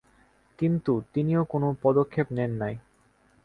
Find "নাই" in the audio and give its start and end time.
2.53-2.75